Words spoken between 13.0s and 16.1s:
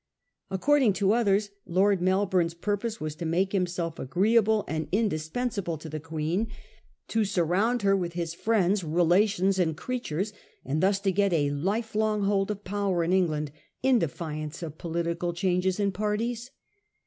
in England, in defiance of political changes and